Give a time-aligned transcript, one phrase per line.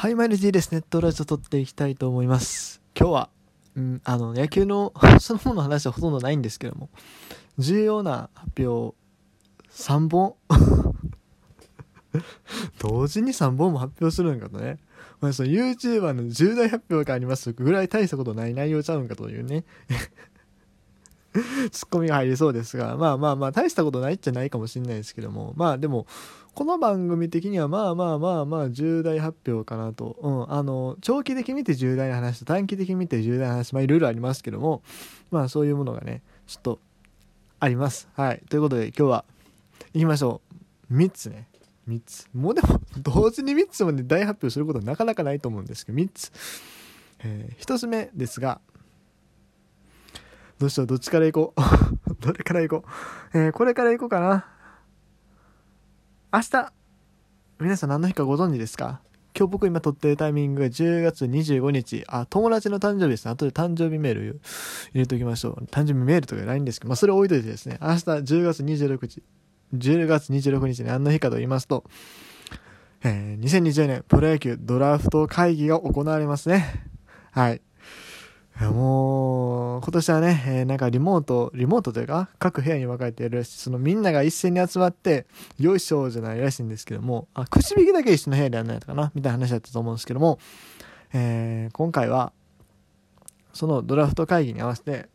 [0.00, 0.72] はい、マイル G です。
[0.72, 2.80] ネットラジオ撮っていきたいと思います。
[2.98, 3.28] 今日は、
[3.76, 6.88] うん、あの、野球の そのものの話はほとんどないんですけども、
[7.58, 8.96] 重要な発表
[9.70, 10.36] 3本？
[12.80, 14.78] 同時に3本も発表するんかとね。
[15.20, 19.66] まあ、その YouTuber の重大発表がありますぐらい大したことない内容ちゃうんかというね
[21.70, 26.06] ツッコミが入りそうですが、まあまあまあ、大したことないっちゃないかもしれないですけども、まあでも、
[26.54, 30.16] この番組的にはまあまあまあまあ重大発表かなと。
[30.20, 30.52] うん。
[30.52, 34.82] あの、長期的に見て重大な話と短期的に見て重大な話、まあいろいろありますけども、
[35.30, 36.80] まあそういうものがね、ちょっと
[37.60, 38.08] あります。
[38.14, 38.42] はい。
[38.50, 39.24] ということで今日は
[39.94, 40.40] 行きましょ
[40.90, 40.94] う。
[40.96, 41.48] 3つね。
[41.88, 42.28] 3つ。
[42.34, 46.32] もうでも、 同時に3つもね、大発表することはなかなかないと思うんですけど、3つ。
[47.20, 48.60] えー、1つ目ですが、
[50.58, 52.14] どうしよう、どっちから行こう？
[52.20, 52.84] どれから行こ
[53.34, 53.38] う？
[53.38, 54.46] えー、これから行こうかな。
[56.32, 56.72] 明日、
[57.58, 59.00] 皆さん何の日かご存知ですか？
[59.36, 62.04] 今日僕今撮ってるタイミングが10月25日。
[62.06, 63.32] あ、友達の誕生日ですね。
[63.32, 64.40] 後で誕生日メール
[64.92, 65.64] 入れておきましょう。
[65.64, 67.78] 誕生日メールとかないんですけど、まあそれ置いといてですね。
[67.80, 69.22] 明日10月26日。
[69.74, 71.82] 10月26日に何の日かと言いますと、
[73.02, 76.84] えー、2020年プロ野球ドラフト会議が行われますね。
[77.32, 77.60] はい。
[78.68, 85.26] もう、今年はね、えー、なんかリモート、リモートというか、各部屋に分かれているらしい、そのみんなが一斉に集まって、
[85.58, 90.38] よいしょじゃないらしいんですけども、あ、くじ引きだけ一緒の部屋でやらないとかな、みたいな話だったと思うんですけども、
[91.14, 92.32] えー、今回は、
[93.52, 95.08] そのドラフト会議に合わせて、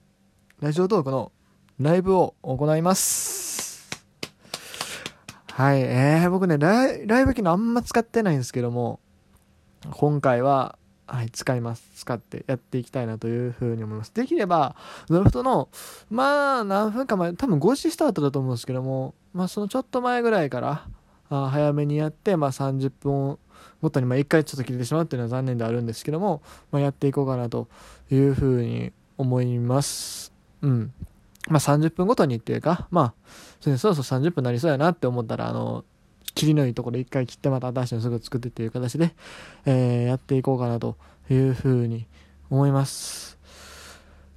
[0.60, 1.32] ラジオトークの
[1.80, 3.90] ライブを行います。
[5.52, 9.00] はい、えー、僕ね、ライライブ機能あんま使ってないんですけども、
[9.92, 10.78] 今回は、
[11.08, 11.90] はい、使います。
[11.96, 14.14] 使ってやっていきたいなというふうに思います。
[14.14, 14.76] できれば、
[15.08, 15.70] ドラフトの、
[16.10, 20.88] まあ、何分か前、多分5時スタートだと思うんですけども、まあ、そのちょっと前ぐらいから、
[21.30, 23.38] あ早めにやって、まあ、30分
[23.82, 27.68] ごとに、まあ、1回ちょっと切れてしまうっていうのは残念であるんですけども、まあ、やっていこうかなと
[28.12, 30.34] いうふうに思います。
[30.62, 30.94] うん。
[31.48, 33.14] まあ、30分ごとにっていうか、まあ、
[33.60, 35.86] そろそろ30分なりそうやなって思ったら、あの、
[36.36, 39.16] 切りのいいところ一回切ってまた新しいのすぐ作ってっていう形で、
[39.66, 40.98] えー、やっていこうかなと
[41.30, 42.06] いうふうに
[42.50, 43.40] 思います。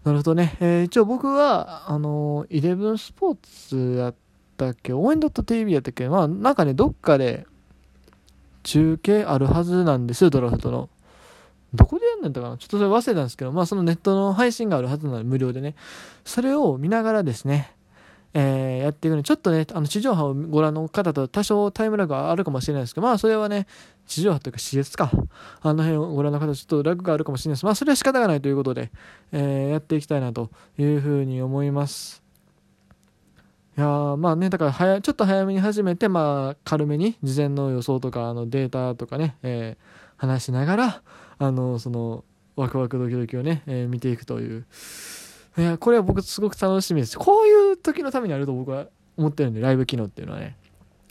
[0.05, 0.57] なるほどね。
[0.61, 4.15] えー、一応僕は、あのー、11スポーツやっ
[4.57, 7.47] たっけ、応援 .tv やったっけ、まあなんかね、どっかで
[8.63, 10.89] 中継あるはずなんですよ、ドラフトの。
[11.75, 15.75] どこでやんねんだかなちょっとそれ忘れたんですけど、まあそのネットの配信があるはずなので無料でね。
[16.25, 17.73] それを見ながらですね、
[18.35, 23.67] えー、やっていくので、ちょっとね、あの地上波をご覧の方と多少タイムラグがあるかもしれないですけど、まあそれはね、
[24.07, 25.11] 地上波というか CS か、
[25.63, 27.65] あの辺をご覧の方ちょっとラグがあるかもしれないです。
[27.65, 28.91] まあそれは仕方がないということで、
[29.33, 32.23] えー、やっていきたいなというふうに思います。
[33.77, 39.85] いやまあね、だから早、ちょっと早めに始めて、まあ軽めに事前の予想とか、あのデータとかね、えー、
[40.17, 41.03] 話しながら、
[41.39, 42.25] あの、その、
[42.57, 44.67] ワクワクドキドキをね、えー、見ていくという、
[45.59, 47.17] いや、これは僕すごく楽しみです。
[47.19, 50.57] こういう時のためにあると僕は思ってるんで、ライブ機能っていうのはね、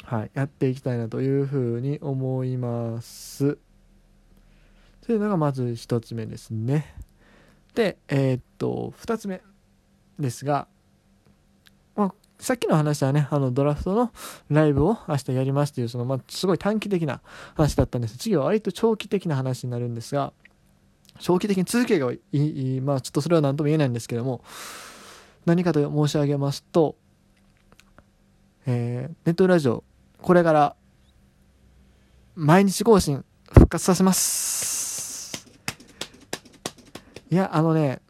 [0.03, 3.57] はい、やっていきたいなというふうに思います。
[5.05, 6.95] というのがまず1つ目ですね。
[7.75, 9.41] で、えー、っと、2つ目
[10.19, 10.67] ですが、
[11.95, 14.11] まあ、さっきの話はね、あの、ドラフトの
[14.49, 17.21] ライブを明日やりますっていう、その、まあ、すごい短期的な
[17.55, 18.17] 話だったんです。
[18.17, 20.33] 次は割と長期的な話になるんですが、
[21.19, 24.41] 長期的に続けがいい、まあちょっとそれは何とも言えないんですけども、
[25.47, 26.97] 何かと申し上げますと、
[28.65, 29.85] えー、ネットラジオ、
[30.21, 30.75] これから
[32.35, 35.47] 毎日更新復活させます。
[37.31, 38.01] いや、あのね、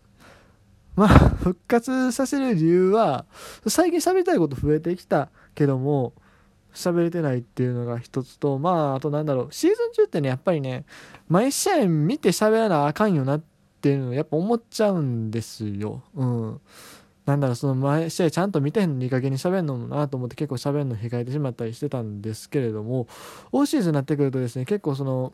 [0.95, 3.27] まあ、復活させる理由は、
[3.67, 6.13] 最近喋りたいこと増えてきたけども、
[6.73, 10.85] 喋れてないっていうのが一つと、まあ、あとなんだろう、シーズン中ってね、やっぱりね、
[11.29, 13.43] 毎試合見て喋らなあかんよなっ
[13.79, 16.01] ていうのをやっぱ思っちゃうんですよ。
[16.15, 16.61] うん。
[17.27, 23.07] なんだろう、その毎試合ちゃんと見てへんのにいい加減に喋るのもなと思って結構喋るの控えてしまったりしてたんですけれども、
[23.51, 25.33] オーシーズンになってくるとですね、結構その、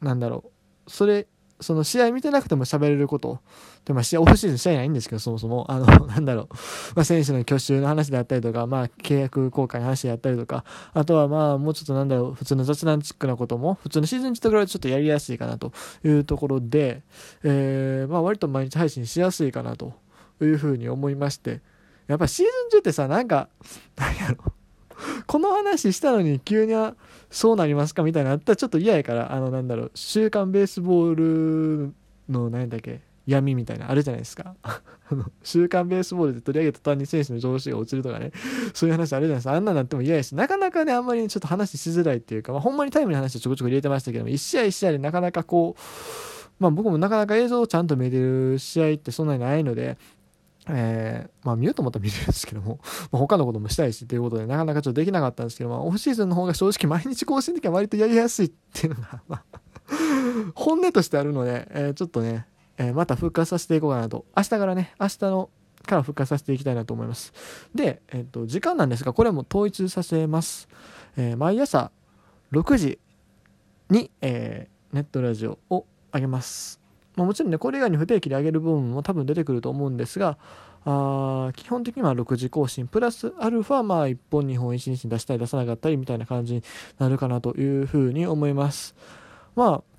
[0.00, 0.44] なんだろ
[0.86, 1.26] う、それ
[1.60, 3.40] その試合見てなくても喋れること、
[3.84, 6.46] でまあ、試合オフシーズン試合ないんですけど、そもそも、あの、 なんだろう、
[6.94, 15.72] まあ、選手の去就の話であったりとか、まあ、契約更改の話であったりとか、あとはまあ、もうちょっとなんだろう、普通の雑談チックなことも、普通のシーズン中と比べてちょっとやりやすいかなと
[16.04, 17.02] いうところで、
[17.44, 19.94] えー、まあ、割と毎日配信しやすいかなと
[20.40, 21.60] いうふうに思いまして、
[22.06, 23.48] やっぱシーズン中ってさ、なんか、
[23.96, 24.52] なんやろ、
[25.26, 26.96] この話したのに急には
[27.30, 31.94] そうなりますかみたいなあったらちょっと嫌やから、あの、なんだろう、週刊ベースボール
[32.28, 34.54] の、何だっけ、闇みたいなあるじゃないですか。
[35.42, 38.32] 週刊ベースボールで取り上げた単に選手の常識が落ちるとかね
[38.72, 39.54] そういう話あるじゃないですか。
[39.54, 45.82] あんなになっても嫌やしなかなかねあんまりちょっと話しづらいっていうか、まあ、ほんまにタイムの話ちょこちょこ入れてましたけども1試合1試合でなかなかこう
[46.58, 49.98] まあ僕もなかなか映像をちゃんと見れる試合ってそんなにないので
[50.68, 52.80] えー、まあ見ようと思ったら見れるんですけども、
[53.12, 59.60] まあ、他のこともしたいしということでなかなかちょっとできなかったんですけど、まあ、オフシーズンの方が正直毎日更新的には割とやりやすいっていうのが、まあ、
[60.54, 62.46] 本音としてあるので、えー、ちょっとね、
[62.78, 64.24] えー、また復活させていこうかなと。
[64.36, 65.50] 明日からね、明日の
[65.86, 67.32] から復活させていきたいなと思います。
[67.74, 70.68] で、えっ、と、時間なんですが、これも統一させます。
[71.16, 71.92] え毎朝
[72.52, 72.98] 6時
[73.90, 76.83] に、えネットラジオを上げます。
[77.16, 80.36] まあ、もちろんね、これ以外に不定期で上げる部分も多分出てくると思うんですが、
[80.86, 86.62] あ基本的には6時更新、プラスアルファ、まあ1本2本1日に出したり出さなかったりみたいな感じに
[86.98, 88.94] なるかなというふうに思います。
[89.54, 89.93] まあ、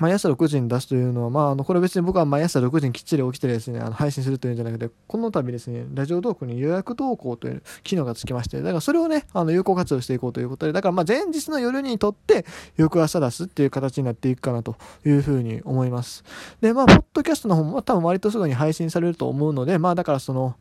[0.00, 12.46] 毎朝6時に出すというのは、まあ、あのこれ別に僕は毎朝6時にきっちり起きてですね、あの配信するというんじゃなくて、この度ですね、ラジオトークに予約投稿という機能がつきまして、だからそれをね、あの有効活用していこうということで、だからまあ前日の夜にとって、
[12.76, 16.24] 翌朝出すっていう形になっていくかなというふうに思います。
[16.60, 20.56] で、まあ、ポッドキャストの方も多分割とすぐに配信されると思うので、まあ、だからその、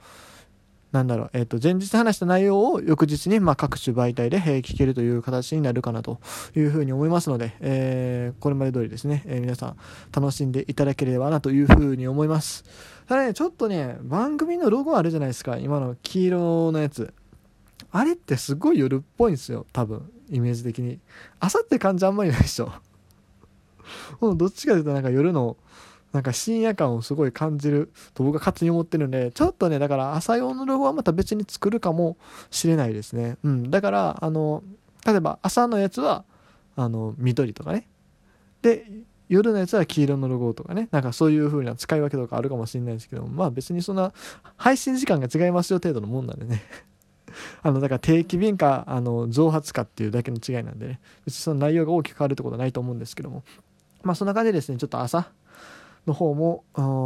[0.91, 6.19] なんだろう、えっ、ー、と、前日話した内容を翌日に、まあ、各種媒体で、えー、聞けるという形になるかなと
[6.55, 9.77] いうふうに思いますので、えー、これまで通りですね、え皆さん
[10.15, 12.63] 楽しんでいただければなというふうに思います。
[13.07, 17.13] ただね、ちょっとね、番組のロゴあるじゃないですか、今の黄色のやつ。
[17.91, 20.99] あれってすごい夜っぽいんですよ、多分、イメージ的に。
[21.39, 22.71] 朝って感じあんまりないでしょ。
[24.19, 25.57] もうどっちかというとなんか夜の、
[26.13, 32.17] なんか深夜感をすごい感じると僕は勝手に思ってるんで、ちょっとね、だから朝用のロゴはまた別に作るかも
[32.49, 33.37] しれないですね。
[33.43, 33.69] うん。
[33.69, 34.63] だから、あの、
[35.05, 36.23] 例えば朝のやつは、
[36.75, 37.87] あの、緑とかね。
[38.61, 38.85] で、
[39.29, 40.87] 夜のやつは黄色のロゴとかね。
[40.91, 44.13] なんかそういう風な使い分けとかあるかもしれないですけどもまあ別にそんな
[44.55, 46.63] 配信時間が違いますよ程度のもんなんでね。
[47.61, 50.99] あの、だから定期便か、あの、増発かっていうだけの違いなんでね。
[51.25, 53.43] 別にその内容が大きく変わるってことはないと思うんですけども。
[54.03, 55.29] まあそんな感じでですね、ちょっと朝、
[56.07, 56.63] の方も、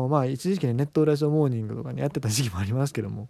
[0.10, 3.28] まあ一時期ね、ネットラジオモーニングとかにやってた時期もありますけども、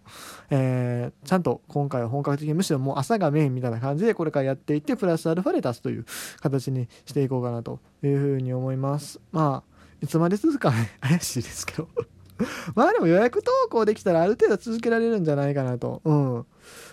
[0.50, 6.06] えー、ちゃんと今回は本格的にむしろもう朝がメインみたいな感じでこれからやっていって、プラスアルファで出すという
[6.42, 9.20] 形にしていこうかなというふうに思います。
[9.32, 11.88] まあ、いつまで続くかね、怪しいですけど
[12.76, 16.02] まあでも予約投稿できたらある程度続けられるんじゃないかなと。
[16.04, 16.46] うん。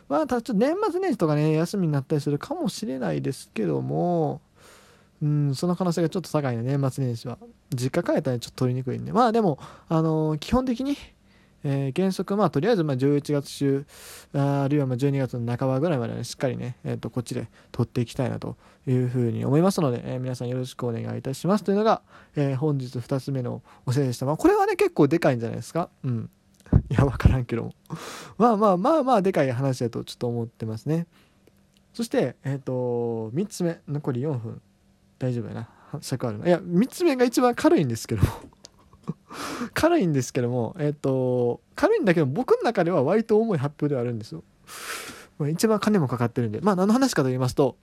[0.09, 4.41] まあ、たちょっと年末年始とかね、休みになったりするかもしれないですけども、
[5.23, 7.39] うん、その可能性がちょっと高いね、年末年始は。
[7.75, 9.13] 実家帰ったらちょっと取りにくいんで。
[9.13, 10.97] まあでも、あのー、基本的に、
[11.65, 13.85] えー、原則、まあとりあえずまあ11月中、
[14.33, 18.57] ああるいはまあ12月の半ばぐらいまで、ね、しっかりね、えー、とこっちで取っていきたいなと
[18.87, 22.03] いうふうに思いますので、えー、皆さんよろしくお願いいたしますというのが、
[22.37, 24.27] えー、本日2つ目のお世話でした。
[24.27, 25.91] まあこれはね、結構でかいんじゃないですか？
[26.05, 26.31] うん。
[26.91, 27.73] いや、わからんけども。
[28.39, 31.07] まあまあまあまあ、でかい話だとちょっと思ってますね。
[31.93, 34.61] そして、えっ、と、3つ目、残り4分。
[35.19, 35.69] 大丈夫やな。
[36.01, 36.47] 尺あるな。
[36.47, 38.23] いや3つ目が一番軽いんですけど
[39.75, 44.45] 軽いんですけどもえっ、ー、と軽いんだけど僕の中では割と重い発表ではあるんですよ。
[45.49, 46.61] 一番金もかかってるんで。
[46.61, 47.77] まあ何の話かと言いますと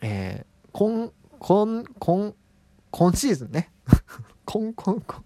[0.00, 1.10] えー、今
[1.40, 2.34] 今今
[2.90, 3.70] 今シーズンね。
[4.44, 5.24] 今今今。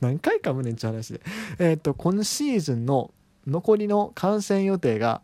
[0.00, 1.20] 何回か無ねんちゅう話で。
[1.58, 3.12] えっ、ー、と今シーズンの
[3.46, 5.22] 残りの観戦予定が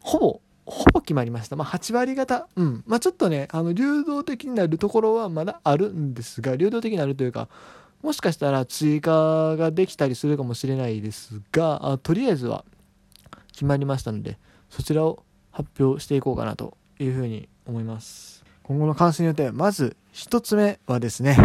[0.00, 0.40] ほぼ
[0.70, 1.56] ほぼ決まりました。
[1.56, 2.48] まあ、8割方。
[2.56, 2.84] うん。
[2.86, 7.48] まあ、ちょっとね、あの、流動的になるところはまだあるんですが、流動的になるというか、
[8.02, 12.64] もしかしたら追加ができたりするかもしれないですが、あとりあえずは
[13.52, 14.38] 決まりましたので、
[14.70, 18.44] そちらを発表していこうかなというふうに思います。
[18.62, 21.36] 今後の観戦予定、まず1つ目はですね、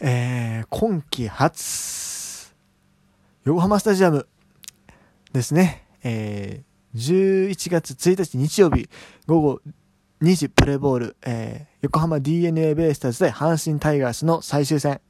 [0.00, 2.54] えー、今季初、
[3.44, 4.26] 横浜スタジアム
[5.32, 8.88] ですね、えー11月1日日曜日
[9.26, 9.60] 午後
[10.22, 15.00] 2時プレーボール、えー、横浜 DNA ベイスターズで阪神タイガースの最終戦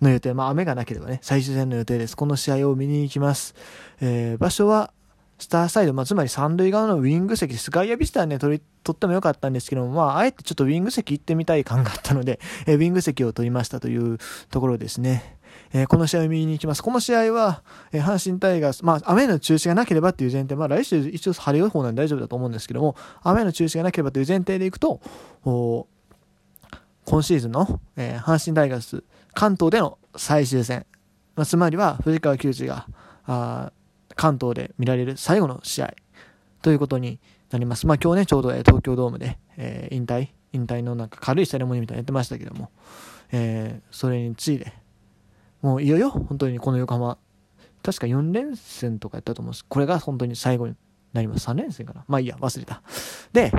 [0.00, 2.16] の予定、まあ雨がなければね、最終戦の予定です。
[2.16, 3.54] この試合を見に行きます。
[4.00, 4.92] えー、場所は
[5.40, 7.70] スターサイド、まあ、つまり三塁側のウィング席です。
[7.70, 14.18] 外野ビスターね、取り、取ってもよかったんですけども、まあ、あえてちょっとウィング席行ってみたい感があったので、えー、ウィング席を取りましたという
[14.50, 15.38] ところですね。
[15.72, 16.82] えー、この試合を見に行きます。
[16.82, 17.62] この試合は、
[17.92, 25.00] えー、阪神タイガース、まあ、雨の中止がなければっていう前提、まあ、来週一応晴れ予報なんで大丈夫だと思うんですけども、雨の中止がなければという前提でいくと、
[27.04, 30.86] 今シーズンの、えー、阪神タイガース、関東での最終戦、
[31.36, 32.86] まあ、つまりは藤川球児が、
[33.26, 33.72] あ
[34.16, 35.94] 関東で見られる最後の試合
[36.62, 37.86] ということになります。
[37.86, 42.70] まあ今日ね、ちょうど、え、東京ドームで、えー、引退、引退のなんか軽いセレモニーみたいなのやってましたけども、
[43.32, 44.72] えー、それについて、
[45.62, 47.18] もういよいよ本当にこの横浜、
[47.82, 49.64] 確か4連戦とかやったと思うんです。
[49.68, 50.74] これが本当に最後に
[51.12, 51.48] なります。
[51.48, 52.04] 3連戦かな。
[52.08, 52.82] まあいいや、忘れた。
[53.32, 53.52] で、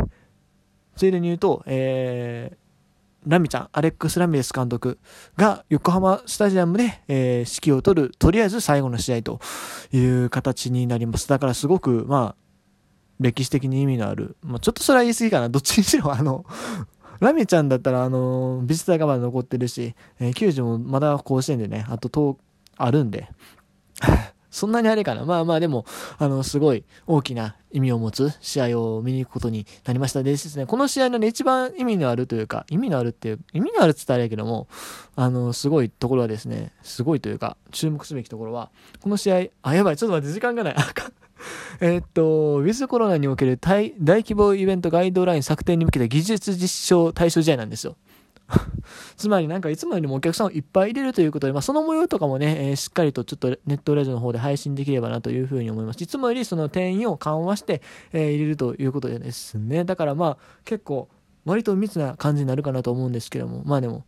[0.95, 4.97] ついでに言うと、えー、ラミちゃん、アレックス・ラミレス監督
[5.37, 9.39] が横浜スタジアムで、えー、指揮を取る、とりあえず最後の試合と
[9.91, 11.27] いう形になります。
[11.27, 12.41] だからすごく、まあ、
[13.19, 15.49] 歴史的に意味のある、まあ、ちょっとそれは言い過ぎかな。
[15.49, 16.45] どっちにしろ、あの、
[17.21, 22.35] ラミちゃんだったら、あの、ビジターがまだ残ってるし、えー、球児もまだ甲子園でね、あと10、
[22.77, 23.29] あるんで、
[24.49, 25.23] そんなにあれかな。
[25.23, 25.85] まあまあでも、
[26.17, 30.23] あの、すごい大きな意味を持つ試合を見に行くことになりました。
[30.23, 34.67] でですね、この試合のね、一番意味のあるというか、意味のあるっていう、意味のあるって言ったらあれやけども、
[35.15, 40.75] あの、すごいところはですね、すごいというか、注目すべきところは、この試合、あ、やばい、ちょっと待って、時間がない。
[41.81, 47.95] えっと、ウィズコロナにおける大規模イベントガイドライン策定に向けた技術実証対象試合なんですよ。
[49.15, 56.03] つまりなんかいつもよりもお客さんをいっぱい入れるということで、まあ、その模様とかもね、えー、しっかりとちょっとネットラジオの方で配信できればなというふうに思います。
[56.03, 57.81] いつもよりその定員を緩和して、
[58.11, 59.85] えー、入れるということでですね。
[59.85, 61.09] だからまあ結構
[61.45, 64.05] 割と密な感じになるかなと思うんですけども、まあでも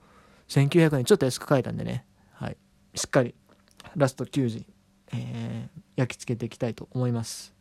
[0.50, 2.58] 1900円ちょっと安く買えたんでね、はい。
[2.96, 3.34] しっかり
[3.96, 4.66] ラスト9時、
[5.96, 7.54] 焼き付けていきたいと思います。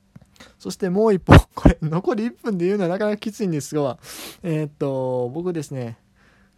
[0.58, 3.98] そしてもう一本、 これ残り1分で言うのはなかなかきついんですが、
[4.42, 5.98] えー、っと、僕ですね、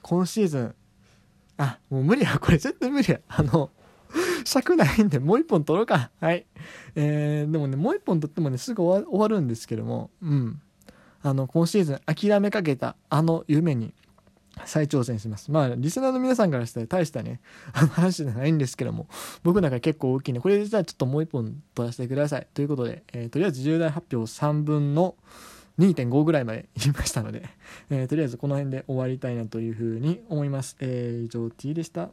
[0.02, 0.74] 今シーズン、
[1.56, 3.20] あ、もう無理や、 これ絶対無理や。
[3.28, 3.70] あの、
[4.44, 6.10] 尺ないんで、もう一本取ろうか。
[6.20, 6.46] はい。
[6.94, 10.60] えー、でもね、もう一本取ってもね、すぐ終わるんですけども、うん。
[11.22, 13.94] あの、今シーズン諦めかけたあの夢に
[14.66, 15.50] 再挑戦します。
[15.50, 17.40] まあ、リスナーの皆さんからしたら大したね、
[17.72, 19.08] あの話じゃないんですけども、
[19.42, 20.40] 僕なんか結構大きいね。
[20.40, 22.46] これ実はちょっともう一本取らせてください。
[22.54, 25.16] ということで、えー、とりあえず重大発表3分の、
[25.78, 27.48] 2.5ぐらいまで言いましたので、
[27.90, 30.76] えー、とりあえずこの辺で終わりたいなというふうに思います。
[30.80, 32.10] えー、以上 T でした。